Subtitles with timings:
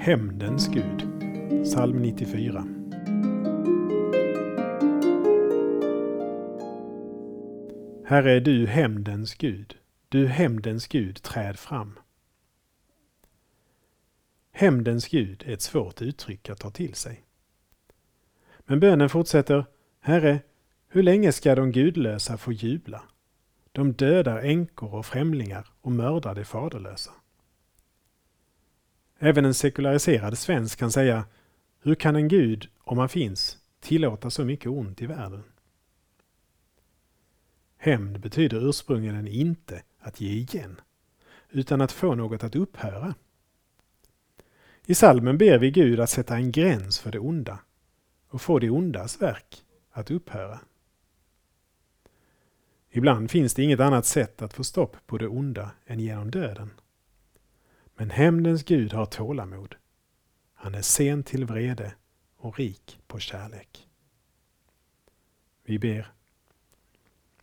[0.00, 1.08] Hämndens Gud,
[1.64, 2.64] psalm 94.
[8.06, 9.76] Herre är du hämndens Gud,
[10.08, 11.98] du hämndens Gud, träd fram.
[14.52, 17.24] Hämndens Gud är ett svårt uttryck att ta till sig.
[18.58, 19.64] Men bönen fortsätter,
[20.00, 20.40] Herre,
[20.88, 23.02] hur länge ska de gudlösa få jubla?
[23.72, 27.10] De dödar änkor och främlingar och mördar de faderlösa.
[29.18, 31.24] Även en sekulariserad svensk kan säga,
[31.82, 35.42] hur kan en gud, om han finns, tillåta så mycket ont i världen?
[37.76, 40.80] Hämnd betyder ursprungligen inte att ge igen,
[41.50, 43.14] utan att få något att upphöra.
[44.86, 47.58] I salmen ber vi Gud att sätta en gräns för det onda
[48.28, 50.60] och få det ondas verk att upphöra.
[52.90, 56.70] Ibland finns det inget annat sätt att få stopp på det onda än genom döden.
[57.98, 59.74] Men hämndens Gud har tålamod.
[60.54, 61.94] Han är sen till vrede
[62.36, 63.88] och rik på kärlek.
[65.64, 66.12] Vi ber.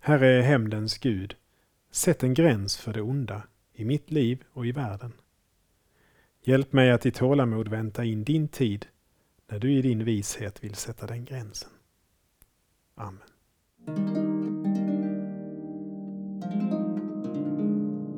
[0.00, 1.36] Herre är hämndens Gud,
[1.90, 3.42] sätt en gräns för det onda
[3.72, 5.12] i mitt liv och i världen.
[6.42, 8.86] Hjälp mig att i tålamod vänta in din tid
[9.48, 11.70] när du i din vishet vill sätta den gränsen.
[12.94, 13.22] Amen.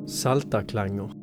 [0.07, 1.22] Saltarklanger